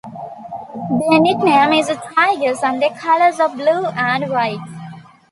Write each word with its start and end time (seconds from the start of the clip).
Their 0.99 1.19
nickname 1.19 1.73
is 1.73 1.87
the 1.87 2.01
Tigers 2.15 2.63
and 2.63 2.81
their 2.81 2.89
colors 2.89 3.39
are 3.39 3.49
blue 3.55 3.85
and 3.85 4.31
white. 4.31 4.57